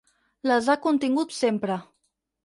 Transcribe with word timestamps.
Les 0.51 0.69
ha 0.73 0.75
contingut 0.85 1.35
sempre. 1.41 1.75